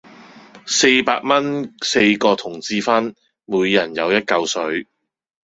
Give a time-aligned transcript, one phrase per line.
[0.65, 3.13] 四百蚊四個同志分，
[3.45, 4.87] 每人有一舊水